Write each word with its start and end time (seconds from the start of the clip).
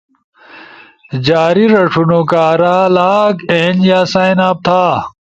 جاری 1.25 1.65
رݜونو 1.73 2.21
کارا 2.31 2.77
لاگ 2.97 3.35
ان 3.53 3.75
یا 3.89 3.99
سائن 4.13 4.39
اپ 4.49 4.57
تھا 4.65 4.83